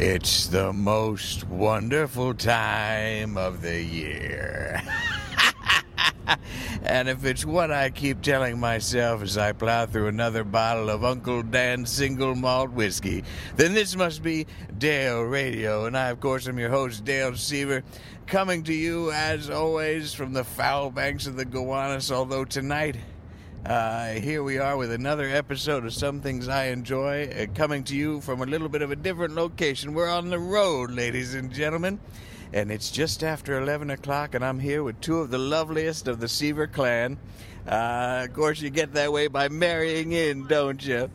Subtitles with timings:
[0.00, 4.80] It's the most wonderful time of the year.
[6.84, 11.02] and if it's what I keep telling myself as I plow through another bottle of
[11.02, 13.24] Uncle Dan's single malt whiskey,
[13.56, 14.46] then this must be
[14.78, 15.86] Dale Radio.
[15.86, 17.82] And I, of course, am your host, Dale Seever,
[18.28, 22.12] coming to you, as always, from the foul banks of the Gowanus.
[22.12, 22.98] Although tonight,
[23.66, 27.96] uh, here we are with another episode of Some Things I Enjoy, uh, coming to
[27.96, 29.94] you from a little bit of a different location.
[29.94, 31.98] We're on the road, ladies and gentlemen,
[32.52, 36.20] and it's just after 11 o'clock, and I'm here with two of the loveliest of
[36.20, 37.18] the Seever clan.
[37.66, 41.10] Uh, of course, you get that way by marrying in, don't you?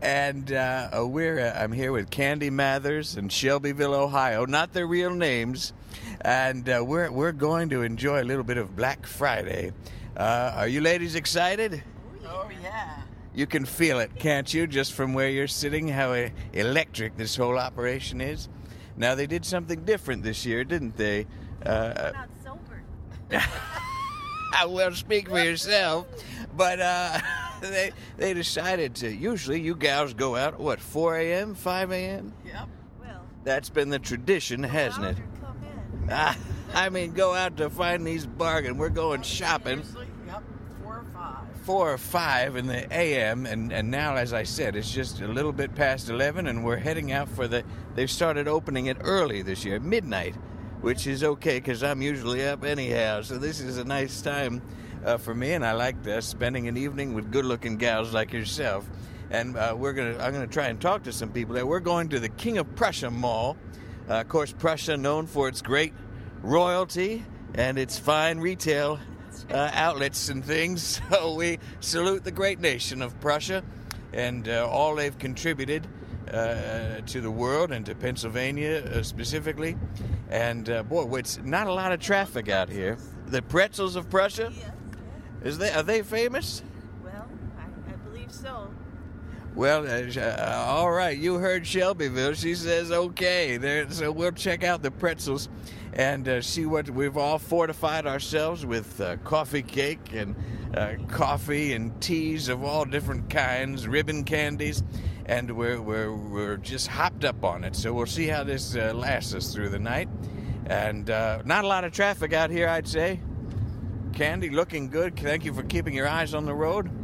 [0.00, 4.46] And uh, we're uh, I'm here with Candy Mathers in Shelbyville, Ohio.
[4.46, 5.72] Not their real names,
[6.20, 9.72] and uh, we're we're going to enjoy a little bit of Black Friday.
[10.18, 11.82] Uh, are you ladies excited?
[12.26, 13.02] Oh yeah.
[13.34, 17.36] You can feel it, can't you, just from where you're sitting, how e- electric this
[17.36, 18.48] whole operation is?
[18.96, 21.26] Now, they did something different this year, didn't they?
[21.64, 22.82] Uh, not sober.
[24.56, 26.08] I will speak for yourself,
[26.56, 27.20] but uh,
[27.60, 29.08] they they decided to.
[29.14, 32.32] Usually, you gals go out what 4 a.m., 5 a.m.
[32.44, 32.68] Yep.
[33.00, 35.16] Well, That's been the tradition, hasn't it?
[35.42, 35.56] louder
[36.08, 36.36] come in.
[36.74, 38.76] I mean, go out to find these bargains.
[38.78, 39.78] We're going shopping.
[39.78, 40.42] Usually, yep,
[40.82, 41.46] four or five.
[41.68, 43.44] Four or five in the a.m.
[43.44, 46.78] and and now, as I said, it's just a little bit past eleven, and we're
[46.78, 47.62] heading out for the.
[47.94, 50.34] They've started opening it early this year, midnight,
[50.80, 53.20] which is okay because I'm usually up anyhow.
[53.20, 54.62] So this is a nice time
[55.04, 58.88] uh, for me, and I like uh, spending an evening with good-looking gals like yourself.
[59.30, 61.66] And uh, we're gonna, I'm gonna try and talk to some people there.
[61.66, 63.58] We're going to the King of Prussia Mall.
[64.08, 65.92] Uh, of course, Prussia known for its great
[66.40, 68.98] royalty and its fine retail
[69.50, 71.00] uh, outlets and things.
[71.10, 73.62] So we salute the great nation of Prussia
[74.12, 75.86] and uh, all they've contributed
[76.32, 79.76] uh, to the world and to Pennsylvania uh, specifically.
[80.30, 82.98] And uh, boy, it's not a lot of traffic out here.
[83.26, 84.70] The pretzels of Prussia, Yes,
[85.42, 86.62] is they are they famous?
[87.02, 87.26] well,
[87.58, 88.70] I, I believe so.
[89.58, 91.18] Well, uh, uh, all right.
[91.18, 92.34] You heard Shelbyville.
[92.34, 93.56] She says okay.
[93.56, 95.48] There, so we'll check out the pretzels
[95.94, 100.36] and uh, see what we've all fortified ourselves with uh, coffee cake and
[100.76, 104.84] uh, coffee and teas of all different kinds, ribbon candies,
[105.26, 107.74] and we're we're we're just hopped up on it.
[107.74, 110.08] So we'll see how this uh, lasts us through the night.
[110.66, 113.20] And not a lot of traffic out here, I'd say.
[114.12, 115.16] Candy, looking good.
[115.18, 116.97] Thank you for keeping your eyes on the road.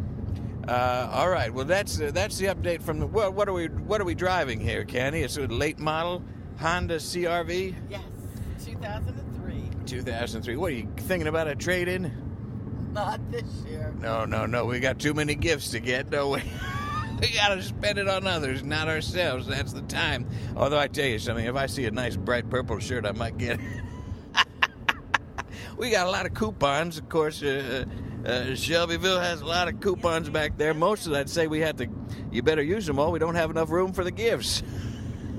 [0.68, 1.52] Uh, all right.
[1.52, 3.06] Well, that's uh, that's the update from the.
[3.06, 5.22] Well, what are we what are we driving here, Candy?
[5.22, 6.22] It's a late model
[6.58, 8.00] Honda CRV, Yes.
[8.64, 9.68] 2003.
[9.86, 10.56] 2003.
[10.56, 12.12] What are you thinking about a trade in?
[12.92, 13.92] Not this year.
[14.00, 14.64] No, no, no.
[14.64, 16.42] We got too many gifts to get, don't we?
[17.20, 19.46] we gotta spend it on others, not ourselves.
[19.46, 20.26] That's the time.
[20.56, 23.36] Although I tell you something, if I see a nice bright purple shirt, I might
[23.36, 23.58] get
[24.34, 24.46] it.
[25.76, 27.42] we got a lot of coupons, of course.
[27.42, 27.84] Uh,
[28.24, 30.74] uh, Shelbyville has a lot of coupons back there.
[30.74, 31.88] Most of that say we had to.
[32.32, 33.12] You better use them all.
[33.12, 34.62] We don't have enough room for the gifts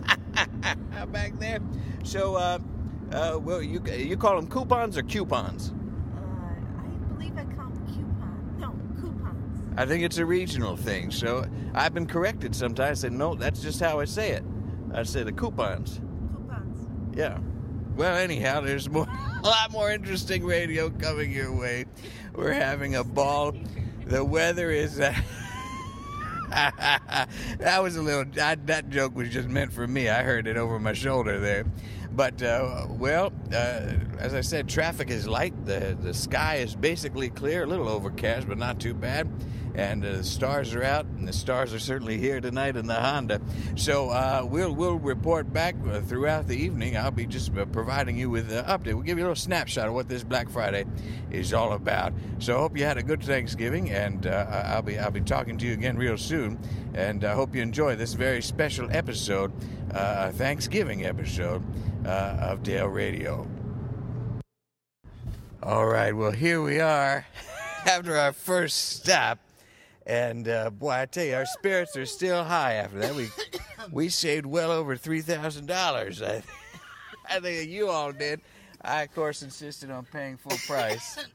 [1.12, 1.60] back there.
[2.04, 2.60] So, uh,
[3.12, 5.74] uh, well, you you call them coupons or coupons?
[6.16, 6.20] Uh,
[6.80, 8.58] I believe I call them coupon.
[8.60, 9.74] No, coupons.
[9.78, 11.12] I think it's a regional thing.
[11.12, 13.00] So I've been corrected sometimes.
[13.00, 14.44] I said, no, that's just how I say it.
[14.94, 16.02] I say the coupons.
[16.34, 17.18] Coupons.
[17.18, 17.40] Yeah.
[17.96, 19.08] Well, anyhow, there's more,
[19.44, 21.86] a lot more interesting radio coming your way.
[22.34, 23.54] We're having a ball.
[24.06, 25.00] The weather is.
[25.00, 25.14] Uh,
[26.50, 28.26] that was a little.
[28.34, 30.10] That, that joke was just meant for me.
[30.10, 31.66] I heard it over my shoulder there.
[32.16, 35.54] But uh, well, uh, as I said, traffic is light.
[35.66, 39.30] the The sky is basically clear, a little overcast, but not too bad.
[39.74, 42.96] And uh, the stars are out, and the stars are certainly here tonight in the
[42.96, 43.42] Honda.
[43.76, 46.96] So uh, we'll we'll report back uh, throughout the evening.
[46.96, 48.94] I'll be just uh, providing you with an update.
[48.94, 50.86] We'll give you a little snapshot of what this Black Friday
[51.30, 52.14] is all about.
[52.40, 55.66] So I hope you had a good Thanksgiving, and I'll be I'll be talking to
[55.66, 56.58] you again real soon.
[56.94, 59.52] And I hope you enjoy this very special episode,
[59.96, 61.64] uh, Thanksgiving episode
[62.06, 63.48] uh, of Dale Radio.
[65.64, 67.26] All right, well here we are
[67.86, 69.40] after our first stop.
[70.06, 73.16] And uh, boy, I tell you, our spirits are still high after that.
[73.16, 73.30] We
[73.92, 76.22] we saved well over three thousand dollars.
[76.22, 76.44] I
[77.30, 78.42] I think you all did.
[78.82, 81.26] I of course insisted on paying full price.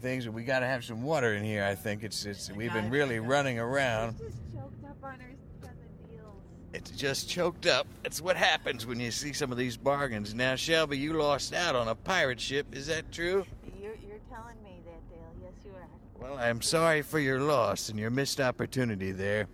[0.00, 1.64] Things we got to have some water in here.
[1.64, 4.18] I think it's it's we've been really running around.
[4.18, 5.76] Just choked up on our seven
[6.08, 6.42] deals.
[6.74, 7.86] It's just choked up.
[8.02, 10.34] That's what happens when you see some of these bargains.
[10.34, 12.74] Now, Shelby, you lost out on a pirate ship.
[12.74, 13.46] Is that true?
[13.80, 15.20] You're, you're telling me that, Dale.
[15.40, 16.28] Yes, you are.
[16.30, 19.46] Well, I'm sorry for your loss and your missed opportunity there.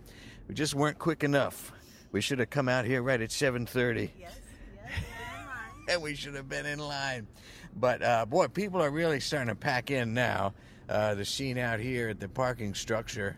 [0.47, 1.71] We just weren't quick enough.
[2.11, 4.31] We should have come out here right at 7:30, Yes,
[4.75, 4.91] yes,
[5.89, 7.27] and we should have been in line.
[7.75, 10.55] But uh, boy, people are really starting to pack in now.
[10.89, 13.37] Uh, the scene out here at the parking structure,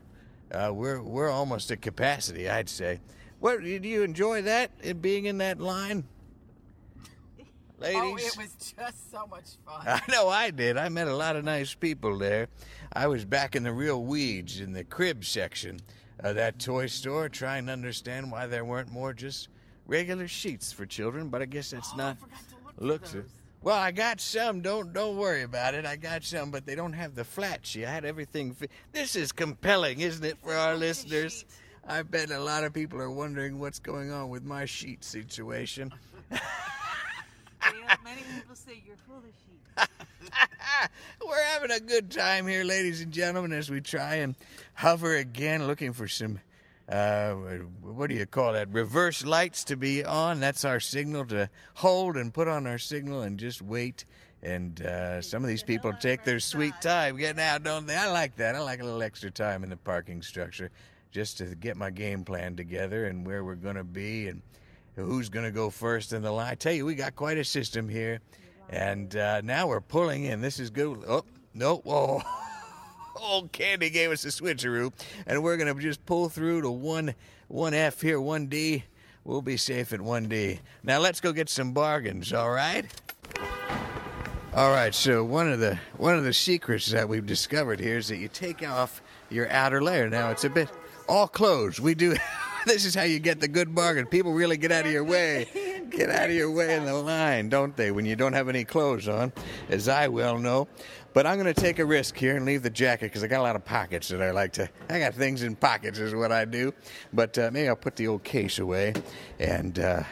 [0.53, 3.01] uh, we're we're almost at capacity, I'd say.
[3.43, 4.71] What did you enjoy that?
[4.89, 6.05] uh, Being in that line,
[7.77, 7.99] ladies?
[8.01, 9.81] Oh, it was just so much fun.
[9.85, 10.77] I know I did.
[10.77, 12.47] I met a lot of nice people there.
[12.93, 15.81] I was back in the real weeds in the crib section
[16.19, 19.49] of that toy store trying to understand why there weren't more just
[19.87, 23.29] regular sheets for children, but I guess that's Oh, not forgot to look for looks.
[23.61, 24.61] Well, I got some.
[24.61, 25.85] Don't don't worry about it.
[25.85, 27.83] I got some, but they don't have the flat sheet.
[27.87, 28.53] I had everything.
[28.53, 31.43] Fi- this is compelling, isn't it, for our listeners?
[31.87, 35.93] I bet a lot of people are wondering what's going on with my sheet situation.
[36.31, 39.89] Yeah, many people say you're full of sheep.
[41.27, 44.35] We're having a good time here, ladies and gentlemen, as we try and
[44.73, 46.39] hover again, looking for some,
[46.87, 47.33] uh,
[47.81, 48.69] what do you call that?
[48.69, 50.39] Reverse lights to be on.
[50.39, 54.05] That's our signal to hold and put on our signal and just wait.
[54.41, 57.95] And uh, some of these people take their sweet time getting out, don't they?
[57.95, 58.55] I like that.
[58.55, 60.69] I like a little extra time in the parking structure
[61.13, 64.41] just to get my game plan together and where we're going to be and
[64.95, 66.51] who's going to go first in the line.
[66.51, 68.19] I tell you, we got quite a system here.
[68.69, 70.41] And uh, now we're pulling in.
[70.41, 71.03] This is good.
[71.07, 71.23] Oh,
[71.53, 71.77] no.
[71.77, 72.23] Whoa.
[73.21, 74.91] Old Candy gave us a switcheroo.
[75.27, 77.13] And we're going to just pull through to 1,
[77.51, 78.83] 1F here, 1D.
[79.23, 80.59] We'll be safe at 1D.
[80.81, 82.85] Now let's go get some bargains, all right?
[84.55, 88.09] All right, so one of the one of the secrets that we've discovered here is
[88.09, 89.01] that you take off
[89.31, 90.09] your outer layer.
[90.11, 90.69] Now it's a bit
[91.07, 91.79] all closed.
[91.79, 92.15] We do
[92.65, 94.05] this is how you get the good bargain.
[94.05, 95.47] People really get out of your way.
[95.89, 98.63] Get out of your way in the line, don't they, when you don't have any
[98.63, 99.31] clothes on,
[99.69, 100.67] as I well know.
[101.13, 103.41] But I'm going to take a risk here and leave the jacket because I got
[103.41, 104.67] a lot of pockets that I like to.
[104.89, 106.73] I got things in pockets, is what I do.
[107.13, 108.93] But uh, maybe I'll put the old case away
[109.37, 109.77] and.
[109.77, 110.03] Uh,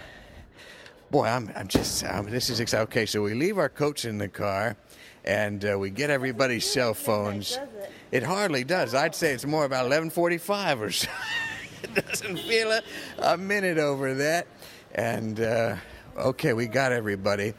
[1.09, 2.83] Boy, I'm, I'm just, um, this is exciting.
[2.83, 4.77] Okay, so we leave our coats in the car
[5.25, 7.57] and uh, we get everybody's cell phones.
[7.57, 7.91] it?
[8.11, 8.93] It hardly does.
[8.93, 11.07] I'd say it's more about 11:45 or so.
[11.83, 12.81] it doesn't feel a,
[13.19, 14.47] a minute over that.
[14.93, 15.77] And uh,
[16.17, 17.53] okay, we got everybody,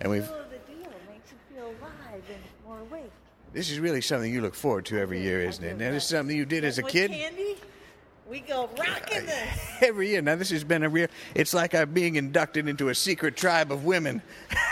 [0.00, 0.22] and we've.
[0.22, 3.10] Middle of the deal makes you feel alive and more awake.
[3.52, 5.76] This is really something you look forward to every year, isn't it?
[5.76, 7.10] Now, this is something you did as a kid.
[7.10, 7.56] candy,
[8.30, 9.58] we go rocking this.
[9.82, 10.22] every year.
[10.22, 11.08] Now this has been a real.
[11.34, 14.22] It's like I'm being inducted into a secret tribe of women,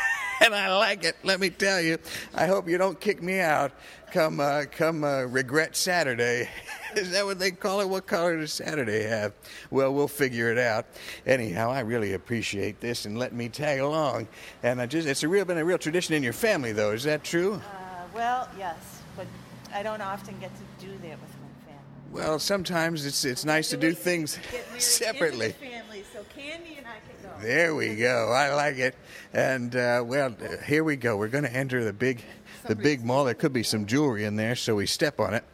[0.53, 1.17] and I like it.
[1.23, 1.99] Let me tell you.
[2.35, 3.73] I hope you don't kick me out.
[4.13, 6.49] Come, uh, come, uh, regret Saturday.
[6.97, 7.89] Is that what they call it?
[7.89, 9.35] What color does Saturday have?
[9.71, 10.87] Well, we'll figure it out.
[11.27, 14.29] Anyhow, I really appreciate this and let me tag along.
[14.63, 16.93] And I just—it's a real been a real tradition in your family, though.
[16.93, 17.55] Is that true?
[17.55, 17.61] Uh,
[18.15, 18.77] well, yes,
[19.17, 19.27] but
[19.75, 22.11] I don't often get to do that with my family.
[22.11, 24.39] Well, sometimes it's it's nice to do things
[24.79, 25.53] separately.
[25.53, 27.18] family, so Candy and I can.
[27.41, 28.33] There we go.
[28.33, 28.95] I like it.
[29.33, 30.35] And uh, well,
[30.67, 31.17] here we go.
[31.17, 32.23] We're going to enter the big,
[32.67, 33.25] the big mall.
[33.25, 35.45] There could be some jewelry in there, so we step on it.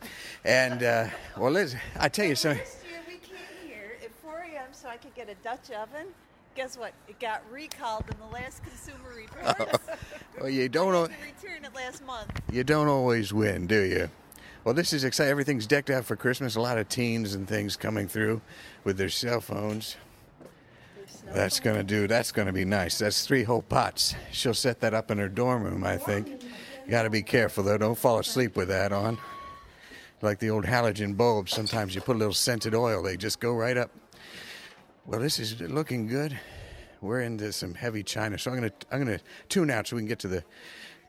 [0.45, 1.75] And uh, well, let's.
[1.99, 2.61] I tell you something.
[2.65, 4.69] Last year we came here at 4 a.m.
[4.73, 6.07] so I could get a Dutch oven.
[6.55, 6.93] Guess what?
[7.09, 9.79] It got recalled in the last Consumer Reports.
[10.41, 10.93] Well, you don't.
[10.95, 12.29] al- return it last month.
[12.51, 14.11] You don't always win, do you?
[14.65, 15.31] Well, this is exciting.
[15.31, 16.57] Everything's decked out for Christmas.
[16.57, 18.41] A lot of teens and things coming through
[18.83, 19.97] with their cell phones.
[21.33, 22.07] That's gonna do.
[22.07, 22.99] That's gonna be nice.
[22.99, 24.15] That's three whole pots.
[24.33, 26.29] She'll set that up in her dorm room, I think.
[26.85, 27.79] You Got to be careful though.
[27.79, 29.19] Don't fall asleep with that on.
[30.21, 31.53] Like the old halogen bulbs.
[31.53, 33.91] Sometimes you put a little scented oil, they just go right up.
[35.07, 36.39] Well, this is looking good.
[37.01, 40.09] We're into some heavy china, so I'm gonna I'm gonna tune out so we can
[40.09, 40.45] get to the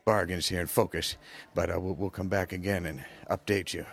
[0.04, 1.16] bargains here and focus.
[1.54, 3.86] But uh, we'll, we'll come back again and update you.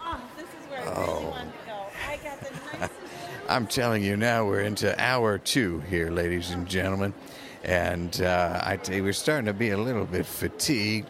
[0.00, 1.86] Oh, this is where I really wanted to go.
[2.08, 6.68] I got the nicest I'm telling you now, we're into hour two here, ladies and
[6.68, 7.14] gentlemen.
[7.64, 11.08] And uh, I tell you, we're starting to be a little bit fatigued,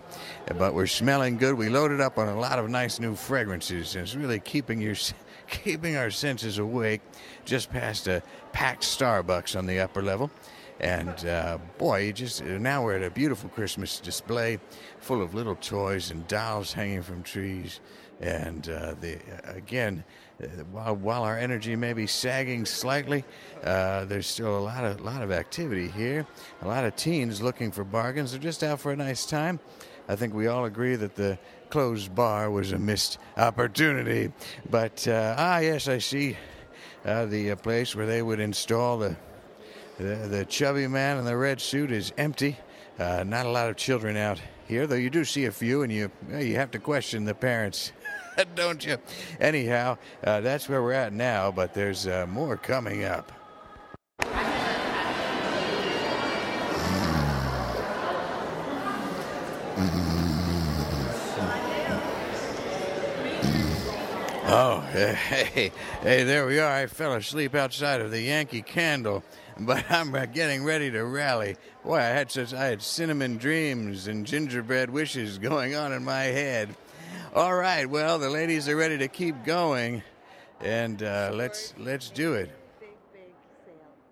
[0.56, 1.54] but we're smelling good.
[1.54, 4.94] We loaded up on a lot of nice new fragrances, and it's really keeping your
[5.50, 7.00] keeping our senses awake.
[7.44, 10.30] Just past a packed Starbucks on the upper level,
[10.78, 14.60] and uh, boy, you just now we're at a beautiful Christmas display,
[15.00, 17.80] full of little toys and dolls hanging from trees,
[18.20, 20.04] and uh, the again.
[20.70, 23.24] While, while our energy may be sagging slightly,
[23.64, 26.26] uh, there's still a lot of lot of activity here.
[26.62, 28.30] A lot of teens looking for bargains.
[28.30, 29.58] They're just out for a nice time.
[30.08, 31.38] I think we all agree that the
[31.70, 34.32] closed bar was a missed opportunity.
[34.70, 36.36] But uh, ah, yes, I see
[37.04, 39.16] uh, the uh, place where they would install the,
[39.98, 42.56] the the chubby man in the red suit is empty.
[42.98, 45.92] Uh, not a lot of children out here, though you do see a few, and
[45.92, 47.92] you you have to question the parents,
[48.54, 48.98] don't you?
[49.40, 53.32] Anyhow, uh, that's where we're at now, but there's uh, more coming up.
[64.50, 66.72] Oh, hey, hey, there we are.
[66.72, 69.22] I fell asleep outside of the Yankee Candle,
[69.58, 71.56] but I'm uh, getting ready to rally.
[71.84, 76.24] Boy, I had such I had cinnamon dreams and gingerbread wishes going on in my
[76.24, 76.74] head.
[77.38, 80.02] All right, well, the ladies are ready to keep going,
[80.60, 82.50] and uh, let's let's do it.
[82.80, 82.90] Big.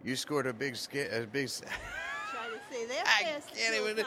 [0.04, 1.50] You scored a big sca- a big.
[3.04, 4.06] I can't even.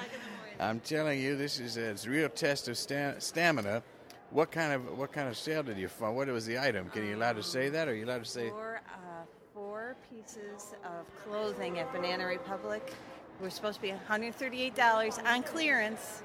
[0.61, 3.83] I'm telling you, this is a, it's a real test of sta- stamina.
[4.29, 6.15] What kind of what kind of sale did you find?
[6.15, 6.89] What was the item?
[6.89, 8.47] Can you allowed to say that, or are you allowed to say?
[8.51, 12.93] Four, uh, four pieces of clothing at Banana Republic.
[13.41, 16.23] We're supposed to be $138 on clearance.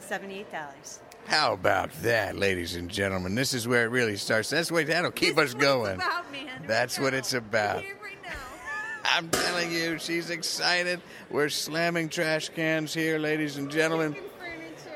[0.00, 1.00] $78.
[1.26, 3.34] How about that, ladies and gentlemen?
[3.34, 4.50] This is where it really starts.
[4.50, 5.94] That's what that'll keep us This is going.
[5.96, 6.48] About, man.
[6.66, 7.82] That's what it's about.
[7.82, 8.30] Here, right now.
[9.04, 11.00] I'm telling you, she's excited.
[11.30, 14.16] We're slamming trash cans here, ladies and gentlemen.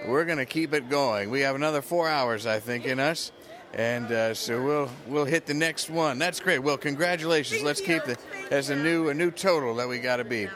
[0.07, 1.31] We're gonna keep it going.
[1.31, 3.33] We have another four hours, I think, in us,
[3.73, 6.19] and uh, so we'll we'll hit the next one.
[6.19, 6.59] That's great.
[6.59, 7.63] Well, congratulations.
[7.63, 8.19] Let's keep the
[8.51, 10.49] as a new a new total that we got to be.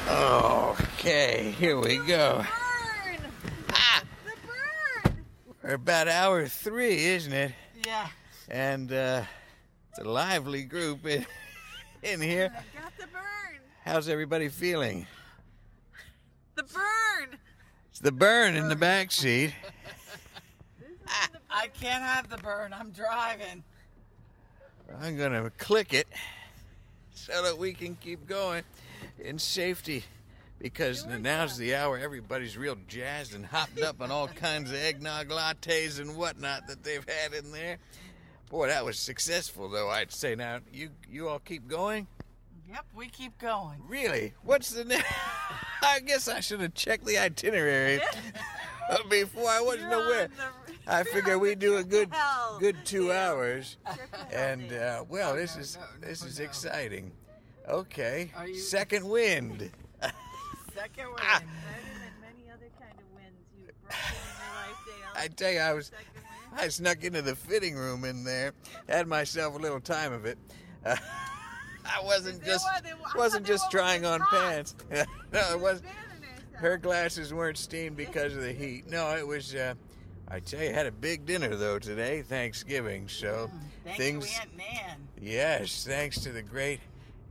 [0.10, 2.44] okay, here we go.
[2.46, 3.18] Burn!
[3.72, 4.32] Ah, The
[5.04, 5.16] burn!
[5.68, 7.52] We're about hour three, isn't it?
[7.86, 8.08] Yeah.
[8.48, 9.24] And uh,
[9.90, 11.26] it's a lively group in,
[12.04, 12.50] in here.
[12.54, 13.60] I got the burn!
[13.84, 15.06] How's everybody feeling?
[16.56, 17.38] The burn!
[17.90, 19.54] It's the burn in the back seat.
[21.50, 22.72] I can't have the burn.
[22.72, 23.62] I'm driving.
[25.02, 26.08] I'm gonna click it
[27.14, 28.64] so that we can keep going
[29.20, 30.06] in safety.
[30.60, 35.30] Because now's the hour everybody's real jazzed and hopped up on all kinds of eggnog
[35.30, 37.78] lattes and whatnot that they've had in there.
[38.50, 39.90] Boy, that was successful, though.
[39.90, 40.34] I'd say.
[40.34, 42.08] Now, you you all keep going.
[42.70, 43.80] Yep, we keep going.
[43.88, 44.34] Really?
[44.44, 45.06] What's the next?
[45.84, 48.02] I guess I should have checked the itinerary
[49.10, 49.48] before.
[49.50, 50.28] I wasn't You're aware.
[50.28, 50.34] the-
[50.90, 52.10] I figure we do a good
[52.60, 53.30] good two Yeah.
[53.30, 53.78] hours.
[54.34, 57.12] And uh, well, No, this no, is no, this no, is exciting.
[57.70, 59.70] Okay, Are you- second wind.
[60.78, 61.20] Second one.
[61.22, 61.40] Ah.
[61.40, 64.96] Better than many other kind of winds you've in your life, Dale.
[65.24, 65.92] I tell you, I was,
[66.56, 68.54] I snuck into the fitting room in there,
[68.88, 70.38] had myself a little time of it.
[70.86, 70.96] Uh,
[71.86, 74.30] I wasn't just was- there was- I wasn't just trying on spot.
[74.32, 74.76] pants.
[75.34, 75.82] no, it was.
[76.54, 78.90] Her glasses weren't steamed because of the heat.
[78.90, 79.54] No, it was.
[79.56, 79.74] Uh,
[80.28, 83.08] I tell you, had a big dinner though today, Thanksgiving.
[83.08, 83.50] So
[83.86, 84.32] Thank things.
[84.34, 85.08] you, Aunt Nan.
[85.22, 86.82] Yes, thanks to the great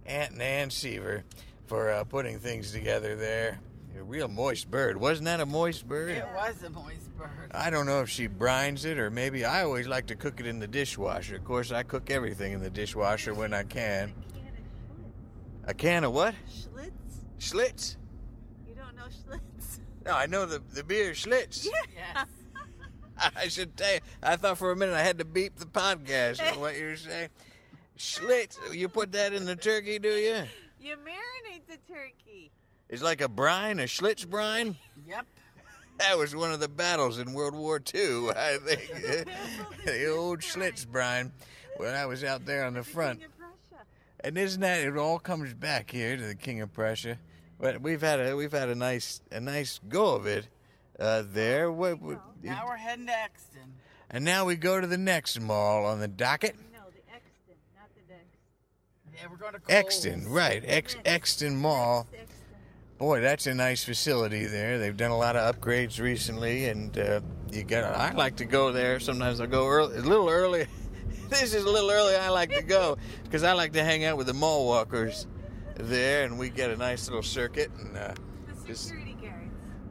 [0.06, 1.24] Aunt Nan Seever
[1.66, 3.61] for uh, putting things together there.
[3.99, 4.99] A real moist bird.
[4.99, 6.11] Wasn't that a moist bird?
[6.11, 7.50] It was a moist bird.
[7.52, 10.46] I don't know if she brines it or maybe I always like to cook it
[10.46, 11.37] in the dishwasher.
[11.37, 14.12] Of course, I cook everything in the dishwasher when I can.
[15.64, 16.35] A can of what?
[16.46, 16.90] Schlitz?
[17.40, 17.96] Schlitz?
[18.68, 19.78] You don't know Schlitz?
[20.04, 21.66] No, I know the, the beer Schlitz.
[21.66, 22.26] Yes.
[23.37, 26.38] I should tell you, I thought for a minute I had to beep the podcast
[26.44, 27.30] with what you were saying.
[27.99, 30.42] Schlitz, you put that in the turkey, do you?
[30.87, 32.52] You marinate the turkey.
[32.88, 34.76] It's like a brine, a Schlitz brine.
[35.05, 35.26] Yep.
[35.99, 39.26] That was one of the battles in World War II, I think.
[39.85, 41.33] the old Schlitz brine.
[41.78, 43.19] When I was out there on the front.
[43.19, 43.85] King of Prussia.
[44.21, 47.19] And isn't that it all comes back here to the King of Prussia?
[47.59, 50.47] But we've had a we've had a nice a nice go of it
[51.00, 51.73] uh, there.
[51.73, 53.75] What, what- Now we're heading to Exton.
[54.09, 56.55] and now we go to the next mall on the docket.
[56.73, 58.25] No, the Exton, not the Dex.
[59.16, 59.70] Yeah, we're going to Kohl's.
[59.78, 60.62] Exton, right?
[60.66, 62.06] Ex, Exton Mall.
[62.99, 64.78] Boy, that's a nice facility there.
[64.78, 67.20] They've done a lot of upgrades recently, and uh,
[67.50, 67.85] you got.
[67.94, 69.00] I like to go there.
[69.00, 70.66] Sometimes I go early, a little early.
[71.28, 72.16] this is a little early.
[72.16, 75.26] I like to go because I like to hang out with the mall walkers
[75.75, 77.70] there, and we get a nice little circuit.
[77.78, 78.14] And uh,
[78.62, 79.05] The Just- security guards.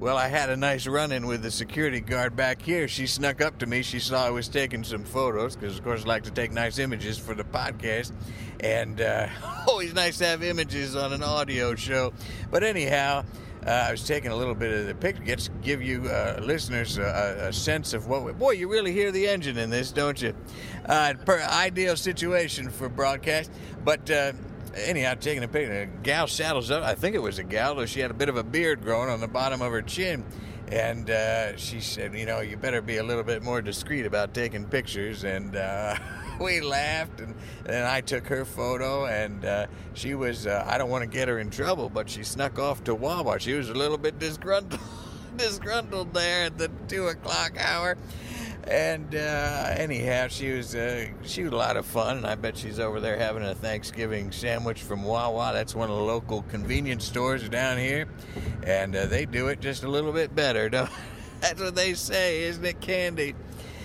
[0.05, 2.87] Well, I had a nice run-in with the security guard back here.
[2.87, 3.81] She snuck up to me.
[3.81, 6.77] She saw I was taking some photos because, of course, I like to take nice
[6.77, 8.11] images for the podcast.
[8.59, 9.27] And uh,
[9.67, 12.13] always nice to have images on an audio show.
[12.51, 13.25] But anyhow,
[13.65, 15.23] uh, I was taking a little bit of the picture.
[15.23, 18.23] Gets give you uh, listeners a, a sense of what.
[18.23, 20.35] We, boy, you really hear the engine in this, don't you?
[20.87, 23.49] Uh, per ideal situation for broadcast,
[23.83, 24.11] but.
[24.75, 25.83] Anyhow, taking a picture.
[25.83, 26.83] A gal saddles up.
[26.83, 29.09] I think it was a gal, though she had a bit of a beard growing
[29.09, 30.25] on the bottom of her chin.
[30.67, 34.33] And uh, she said, you know, you better be a little bit more discreet about
[34.33, 35.23] taking pictures.
[35.23, 35.95] And uh,
[36.41, 40.47] we laughed, and then I took her photo, and uh, she was.
[40.47, 43.39] Uh, I don't want to get her in trouble, but she snuck off to Wawa.
[43.39, 44.81] She was a little bit disgruntled,
[45.37, 47.97] disgruntled there at the two o'clock hour.
[48.67, 52.57] And uh, anyhow, she was uh, she was a lot of fun, and I bet
[52.57, 55.51] she's over there having a Thanksgiving sandwich from Wawa.
[55.53, 58.07] That's one of the local convenience stores down here,
[58.63, 60.67] and uh, they do it just a little bit better.
[60.69, 60.89] Don't?
[61.41, 63.35] That's what they say, isn't it, Candy?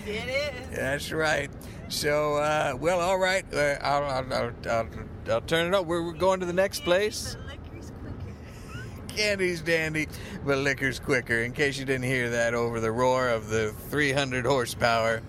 [0.07, 0.75] It is.
[0.77, 1.51] That's right.
[1.89, 3.45] So, uh, well, all right.
[3.53, 4.87] Uh, I'll, I'll, I'll, I'll,
[5.29, 5.85] I'll turn it up.
[5.85, 7.35] We're, we're going to the next place.
[9.15, 9.37] The liquor's quicker.
[9.37, 10.07] Candy's dandy,
[10.45, 11.39] but liquor's quicker.
[11.39, 15.21] In case you didn't hear that over the roar of the 300 horsepower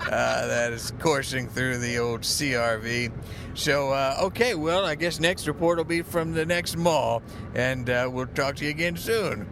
[0.00, 3.12] uh, that is coursing through the old CRV.
[3.54, 7.22] So, uh, okay, well, I guess next report will be from the next mall,
[7.54, 9.48] and uh, we'll talk to you again soon.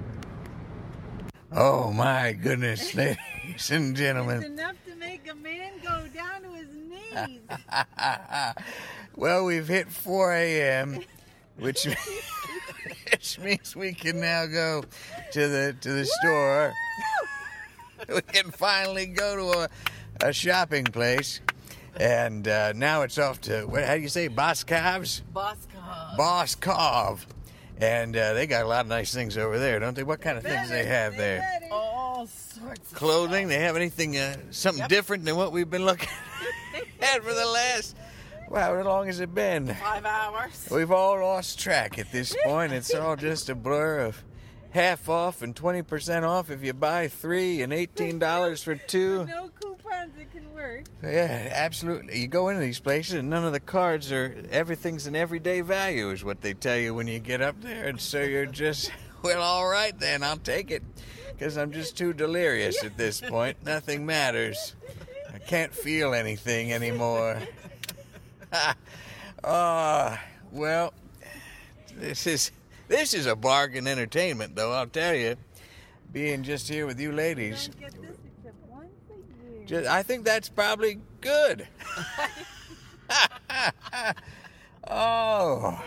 [1.53, 4.39] Oh, my goodness, ladies and gentlemen.
[4.39, 7.41] It's enough to make a man go down to his knees.
[9.17, 11.01] well, we've hit 4 a.m.,
[11.59, 11.87] which
[13.13, 14.85] which means we can now go
[15.33, 16.73] to the to the store.
[18.09, 19.59] we can finally go to
[20.25, 21.41] a, a shopping place,
[21.99, 23.85] and uh, now it's off to what?
[23.85, 25.21] How do you say, Boscov's?
[25.33, 25.79] Bosco.
[26.17, 27.27] Boss Cove.
[27.81, 30.03] And uh, they got a lot of nice things over there, don't they?
[30.03, 31.49] What kind of things they have there?
[31.71, 33.47] All sorts of Clothing?
[33.47, 34.89] They have anything, uh, something Yep.
[34.89, 36.09] different than what we've been looking
[37.01, 37.95] at for the last,
[38.50, 39.75] wow, how long has it been?
[39.75, 40.69] Five hours.
[40.71, 42.73] We've all lost track at this point.
[42.73, 44.25] It's all just a blur of
[44.71, 49.26] half off and 20% off if you buy three and $18 for two.
[49.38, 50.85] No coupons that can work.
[51.02, 52.19] Yeah, absolutely.
[52.19, 56.11] You go into these places and none of the cards are, everything's an everyday value,
[56.11, 57.87] is what they tell you when you get up there.
[57.87, 58.90] And so you're just,
[59.23, 60.83] well, all right then, I'll take it.
[61.31, 63.59] Because I'm just too delirious at this point.
[63.64, 64.75] Nothing matters.
[65.33, 67.40] I can't feel anything anymore.
[69.45, 70.21] Ah,
[70.53, 70.93] well,
[71.95, 72.51] this is
[72.89, 74.73] this is a bargain entertainment, though.
[74.73, 75.37] I'll tell you,
[76.13, 79.15] being just here with you ladies, Don't get this except once a
[79.55, 79.67] year.
[79.67, 81.69] just, I think that's probably good.
[84.89, 85.83] oh,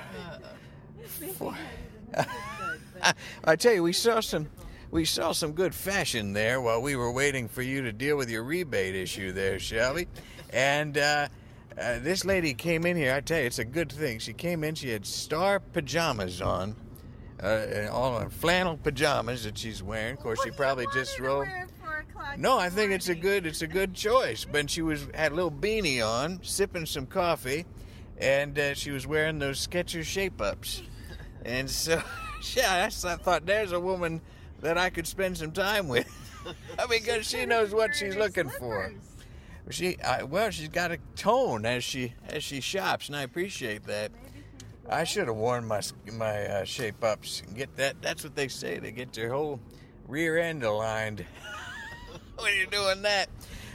[3.43, 4.47] I tell you, we saw some.
[4.91, 8.29] We saw some good fashion there while we were waiting for you to deal with
[8.29, 10.09] your rebate issue there, Shelby.
[10.51, 11.29] And uh,
[11.79, 13.13] uh, this lady came in here.
[13.13, 14.19] I tell you, it's a good thing.
[14.19, 14.75] She came in.
[14.75, 16.75] She had star pajamas on,
[17.41, 20.13] uh, all on flannel pajamas that she's wearing.
[20.13, 21.47] Of course, she probably just rolled.
[22.37, 24.45] No, I think it's a good it's a good choice.
[24.45, 27.65] But she was had a little beanie on, sipping some coffee,
[28.17, 30.81] and uh, she was wearing those Skechers shape ups.
[31.43, 31.99] And so,
[32.55, 34.21] yeah, I thought there's a woman
[34.61, 36.07] that I could spend some time with,
[36.89, 38.93] because she knows what she's looking for.
[39.69, 43.85] She I, well, she's got a tone as she as she shops, and I appreciate
[43.85, 44.11] that.
[44.89, 48.01] I should have worn my my uh, shape ups and get that.
[48.01, 48.79] That's what they say.
[48.79, 49.59] They get your whole
[50.07, 51.25] rear end aligned
[52.37, 53.29] when you're doing that.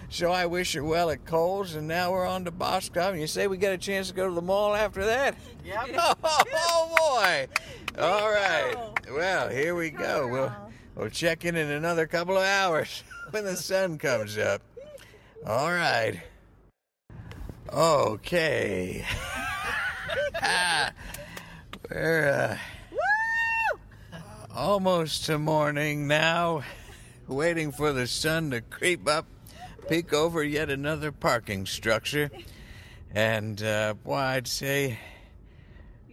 [0.08, 3.10] So I wish her well at Kohl's, and now we're on to Boscov.
[3.10, 5.36] And you say we get a chance to go to the mall after that?
[5.64, 5.96] Yep.
[6.68, 7.48] Oh, boy!
[7.98, 8.74] All right.
[9.10, 10.28] Well, here we go.
[10.28, 10.52] We'll
[10.94, 14.62] we'll check in in another couple of hours when the sun comes up.
[15.44, 16.20] All right.
[17.72, 19.04] Okay.
[21.90, 24.18] We're uh,
[24.54, 26.62] almost to morning now,
[27.28, 29.26] waiting for the sun to creep up,
[29.88, 32.30] peek over yet another parking structure.
[33.14, 34.98] And, uh, boy, I'd say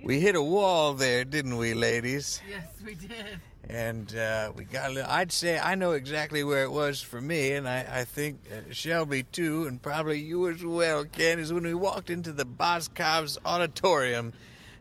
[0.04, 2.42] we hit a wall there, didn't we, ladies?
[2.50, 3.40] Yes, we did.
[3.70, 4.90] And uh, we got.
[4.90, 8.04] A little, I'd say I know exactly where it was for me, and I, I
[8.04, 11.40] think uh, Shelby too, and probably you as well, Ken.
[11.40, 14.34] Is when we walked into the Boscov's auditorium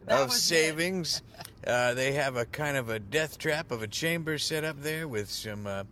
[0.07, 1.23] That of savings.
[1.65, 5.07] Uh, they have a kind of a death trap of a chamber set up there
[5.07, 5.65] with some.
[5.65, 5.85] Uh,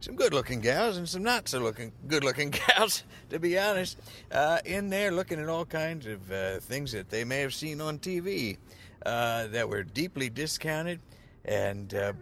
[0.00, 3.98] some good-looking gals and some not so looking good-looking gals, to be honest,
[4.30, 7.80] uh, in there looking at all kinds of uh, things that they may have seen
[7.80, 8.58] on TV
[9.06, 11.00] uh, that were deeply discounted.
[11.46, 12.12] And uh?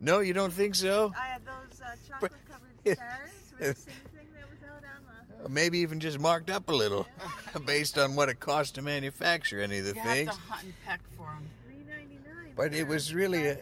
[0.00, 1.12] No, you don't think so?
[1.18, 5.42] I had those uh, chocolate covered stars with the same thing that was out on
[5.44, 5.48] the.
[5.48, 7.06] Maybe even just marked up a little,
[7.66, 10.28] based on what it cost to manufacture any of the You things.
[10.30, 11.48] have to hunt and peck for them.
[11.66, 12.52] Three ninety nine.
[12.56, 13.58] But it was really a-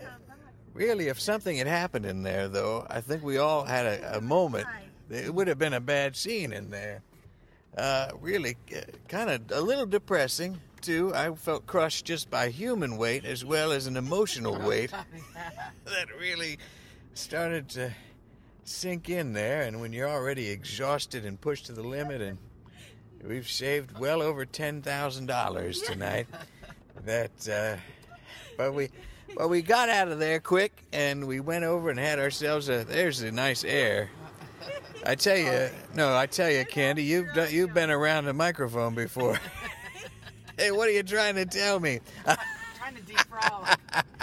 [0.74, 4.20] Really, if something had happened in there, though, I think we all had a, a
[4.20, 4.64] moment.
[5.10, 7.02] It would have been a bad scene in there.
[7.76, 8.56] Uh, really,
[9.08, 11.12] kind of a little depressing, too.
[11.14, 14.90] I felt crushed just by human weight as well as an emotional weight
[15.84, 16.58] that really
[17.14, 17.92] started to
[18.64, 19.62] sink in there.
[19.62, 22.38] And when you're already exhausted and pushed to the limit, and
[23.24, 26.26] we've saved well over ten thousand dollars tonight.
[27.04, 27.76] That, uh,
[28.56, 28.88] but we,
[29.36, 32.84] well, we got out of there quick, and we went over and had ourselves a.
[32.84, 34.10] There's a nice air.
[35.08, 38.94] I tell you, no, I tell you, Candy, you've done, you've been around a microphone
[38.94, 39.40] before.
[40.58, 42.00] hey, what are you trying to tell me?
[42.76, 43.76] Trying to defraud.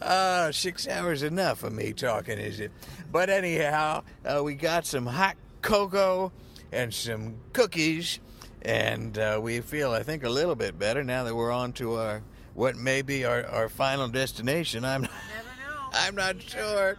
[0.00, 2.70] Uh, six hours enough of me talking, is it?
[3.10, 6.30] But anyhow, uh, we got some hot cocoa
[6.70, 8.20] and some cookies,
[8.62, 11.94] and uh, we feel, I think, a little bit better now that we're on to
[11.94, 12.22] our
[12.54, 14.84] what may be our, our final destination.
[14.84, 15.12] I'm Never
[15.68, 15.88] know.
[15.92, 16.96] I'm not sure.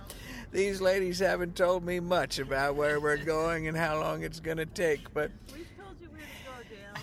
[0.52, 4.58] These ladies haven't told me much about where we're going and how long it's going
[4.58, 6.96] to take, but We've told you where to go, Dale.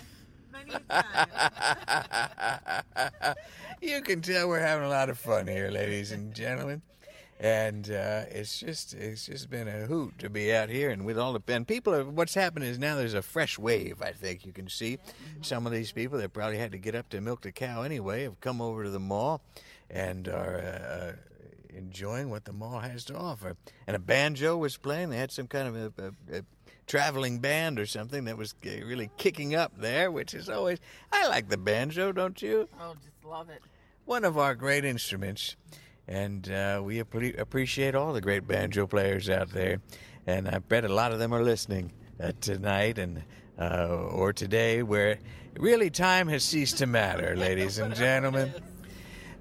[0.51, 0.71] Many
[3.23, 3.37] times.
[3.81, 6.81] you can tell we're having a lot of fun here, ladies and gentlemen.
[7.39, 11.19] And uh, it's just it's just been a hoot to be out here and with
[11.19, 14.43] all the and people are what's happened is now there's a fresh wave I think
[14.43, 14.97] you can see
[15.43, 18.23] some of these people that probably had to get up to milk the cow anyway
[18.23, 19.41] have come over to the mall
[19.87, 21.11] and are uh, uh,
[21.77, 25.47] enjoying what the mall has to offer and a banjo was playing they had some
[25.47, 26.41] kind of a, a, a
[26.87, 30.79] traveling band or something that was uh, really kicking up there which is always
[31.11, 33.61] I like the banjo don't you Oh, just love it.
[34.05, 35.55] one of our great instruments.
[36.09, 39.81] And uh, we appre- appreciate all the great banjo players out there.
[40.25, 43.23] And I bet a lot of them are listening uh, tonight and
[43.59, 45.19] uh, or today, where
[45.59, 48.53] really time has ceased to matter, ladies and gentlemen.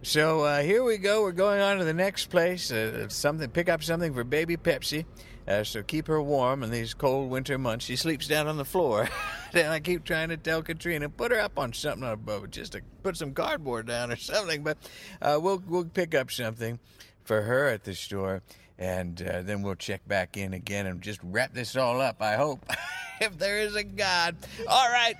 [0.07, 1.23] So uh, here we go.
[1.23, 2.71] We're going on to the next place.
[2.71, 5.05] Uh, something, pick up something for baby Pepsi.
[5.49, 7.87] Uh, so keep her warm in these cold winter months.
[7.87, 9.09] She sleeps down on the floor,
[9.53, 12.83] and I keep trying to tell Katrina put her up on something above, just to
[13.03, 14.62] put some cardboard down or something.
[14.62, 14.79] But
[15.21, 16.79] uh, we'll we'll pick up something
[17.25, 18.42] for her at the store,
[18.79, 22.23] and uh, then we'll check back in again and just wrap this all up.
[22.23, 22.64] I hope,
[23.21, 24.37] if there is a God.
[24.69, 25.16] All right.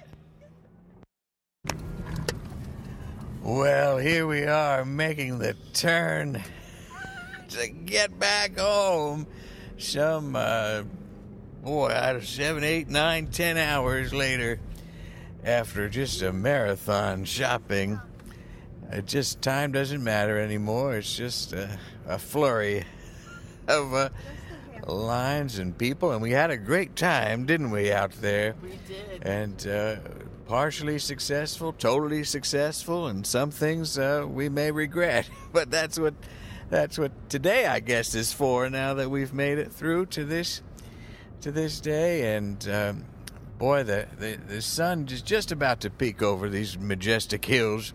[3.46, 6.42] Well, here we are making the turn
[7.50, 9.28] to get back home.
[9.78, 10.82] Some, uh,
[11.62, 14.59] boy, out of seven, eight, nine, ten hours later,
[15.44, 18.00] after just a marathon shopping.
[18.90, 20.96] It just time doesn't matter anymore.
[20.96, 22.82] It's just a, a flurry
[23.68, 24.09] of uh,
[24.88, 28.56] lines and people, and we had a great time, didn't we, out there?
[28.61, 29.22] We did.
[29.22, 29.96] and uh,
[30.46, 35.28] partially successful, totally successful, and some things uh, we may regret.
[35.52, 36.14] But that's what
[36.68, 38.68] that's what today, I guess, is for.
[38.68, 40.61] Now that we've made it through to this
[41.40, 43.04] to this day, and um,
[43.59, 47.94] boy, the, the the sun is just about to peek over these majestic hills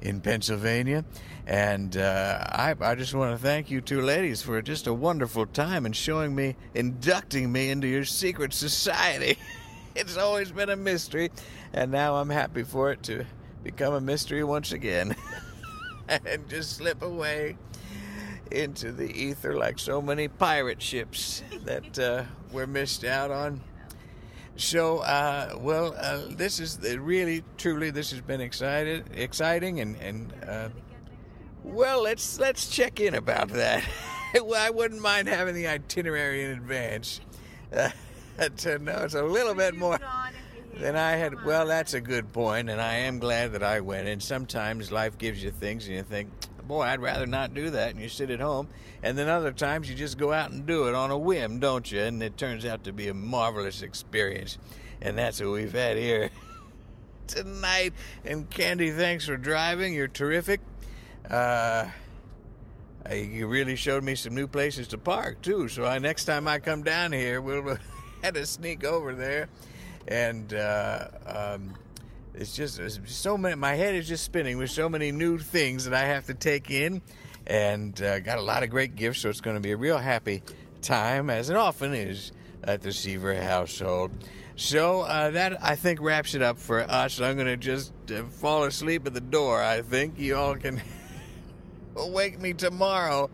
[0.00, 1.04] in Pennsylvania.
[1.46, 5.46] And uh, I, I just want to thank you two ladies for just a wonderful
[5.46, 9.36] time and showing me, inducting me into your secret society.
[9.96, 11.30] it's always been a mystery,
[11.72, 13.24] and now I'm happy for it to
[13.62, 15.14] become a mystery once again
[16.08, 17.56] and just slip away
[18.50, 23.60] into the ether like so many pirate ships that uh, we're missed out on.
[24.56, 30.32] So, uh, well, uh, this is really, truly, this has been excited, exciting, and and
[30.46, 30.68] uh,
[31.64, 33.84] well, let's let's check in about that.
[34.34, 37.20] I wouldn't mind having the itinerary in advance
[38.40, 39.98] uh, to know it's a little bit more
[40.74, 41.44] than I had.
[41.44, 44.08] Well, that's a good point, and I am glad that I went.
[44.08, 46.30] And sometimes life gives you things, and you think,
[46.66, 48.68] boy, I'd rather not do that, and you sit at home.
[49.02, 51.90] And then other times you just go out and do it on a whim, don't
[51.90, 52.00] you?
[52.00, 54.58] And it turns out to be a marvelous experience.
[55.00, 56.30] And that's what we've had here
[57.26, 57.94] tonight.
[58.24, 59.94] And Candy, thanks for driving.
[59.94, 60.60] You're terrific.
[61.28, 61.86] Uh,
[63.08, 65.68] uh, you really showed me some new places to park too.
[65.68, 67.78] So I, next time I come down here, we'll
[68.22, 69.48] have to sneak over there.
[70.08, 71.74] And uh, um,
[72.34, 73.54] it's just it's so many.
[73.54, 76.70] My head is just spinning with so many new things that I have to take
[76.70, 77.02] in,
[77.46, 79.20] and uh, got a lot of great gifts.
[79.20, 80.42] So it's going to be a real happy
[80.80, 82.32] time, as it often is
[82.64, 84.10] at the Seever household.
[84.56, 87.20] So uh, that I think wraps it up for us.
[87.20, 89.62] I'm going to just uh, fall asleep at the door.
[89.62, 90.82] I think you all can
[91.94, 93.30] wake me tomorrow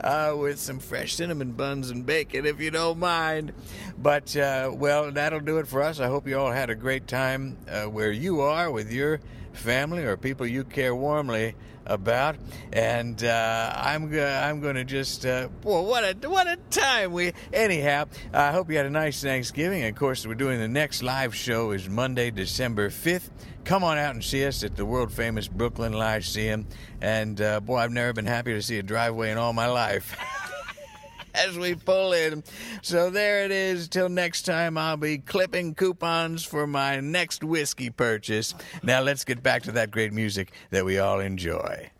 [0.00, 3.52] uh, with some fresh cinnamon buns and bacon, if you don't mind.
[3.98, 6.00] But, uh, well, that'll do it for us.
[6.00, 9.20] I hope you all had a great time uh, where you are with your
[9.52, 12.36] family or people you care warmly about.
[12.72, 17.12] And uh, I'm go- I'm going to just uh, boy, what a what a time
[17.12, 17.32] we.
[17.52, 19.84] Anyhow, I hope you had a nice Thanksgiving.
[19.84, 23.30] Of course, we're doing the next live show is Monday, December fifth.
[23.64, 26.66] Come on out and see us at the world famous Brooklyn Lyceum.
[27.00, 29.87] And uh, boy, I've never been happier to see a driveway in all my life.
[31.34, 32.42] as we pull in.
[32.82, 33.88] So there it is.
[33.88, 38.54] Till next time, I'll be clipping coupons for my next whiskey purchase.
[38.82, 41.90] Now let's get back to that great music that we all enjoy.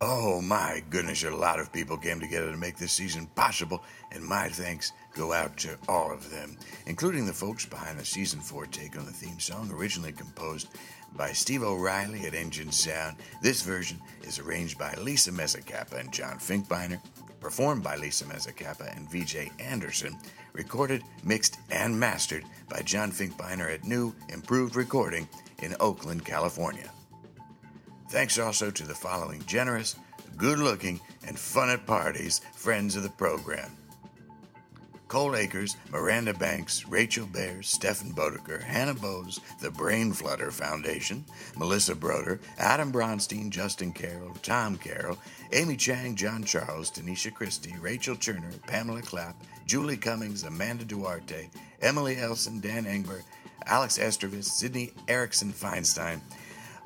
[0.00, 3.82] Oh my goodness, a lot of people came together to make this season possible,
[4.12, 6.56] and my thanks go out to all of them,
[6.86, 10.68] including the folks behind the season 4 take on the theme song, originally composed
[11.16, 13.16] by Steve O'Reilly at Engine Sound.
[13.42, 17.00] This version is arranged by Lisa Mezzacappa and John Finkbeiner,
[17.40, 20.16] performed by Lisa Mezzacappa and Vijay Anderson,
[20.52, 25.28] recorded, mixed, and mastered by John Finkbeiner at New Improved Recording
[25.60, 26.88] in Oakland, California.
[28.08, 29.96] Thanks also to the following generous,
[30.38, 33.70] good looking, and fun at parties friends of the program.
[35.08, 41.24] Cole Akers, Miranda Banks, Rachel Bear, Stephen Bodeker, Hannah Bowes, the Brain Flutter Foundation,
[41.56, 45.18] Melissa Broder, Adam Bronstein, Justin Carroll, Tom Carroll,
[45.52, 51.48] Amy Chang, John Charles, Tanisha Christie, Rachel Turner, Pamela Clapp, Julie Cummings, Amanda Duarte,
[51.80, 53.22] Emily Elson, Dan Engber,
[53.66, 56.20] Alex Estrovitz, Sydney Erickson Feinstein,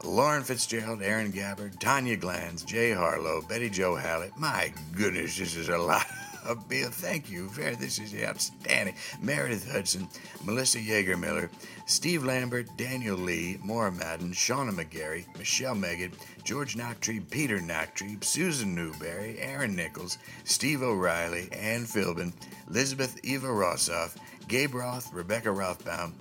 [0.05, 4.37] Lauren Fitzgerald, Aaron Gabbard, Tanya Glanz, Jay Harlow, Betty Joe Hallett.
[4.37, 6.07] My goodness, this is a lot
[6.45, 6.89] of beer.
[6.89, 7.49] Thank you.
[7.51, 8.95] Very, this is outstanding.
[9.21, 10.09] Meredith Hudson,
[10.45, 11.51] Melissa Yeager Miller,
[11.87, 16.13] Steve Lambert, Daniel Lee, Maura Madden, Shauna McGarry, Michelle Meggett,
[16.45, 22.33] George Knocktree, Peter Knocktree, Susan Newberry, Aaron Nichols, Steve O'Reilly, Ann Philbin,
[22.69, 24.17] Elizabeth Eva Rossoff,
[24.49, 26.13] Gabe Roth, Rebecca Rothbaum,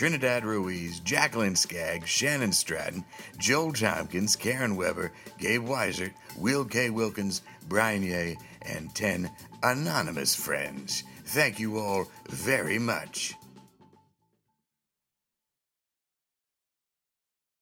[0.00, 3.04] Trinidad Ruiz, Jacqueline Skaggs, Shannon Stratton,
[3.36, 6.88] Joel Tompkins, Karen Weber, Gabe Weisert, Will K.
[6.88, 9.30] Wilkins, Brian Ye, and 10
[9.62, 11.04] anonymous friends.
[11.26, 13.34] Thank you all very much.